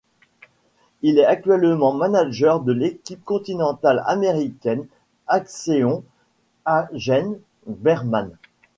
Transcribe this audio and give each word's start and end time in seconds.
Il 1.03 1.19
est 1.19 1.25
actuellement 1.27 1.93
manager 1.93 2.61
de 2.61 2.71
l'équipe 2.73 3.23
continentale 3.23 4.01
américaine 4.07 4.87
Axeon-Hagens 5.27 6.01
Berman. 7.67 8.31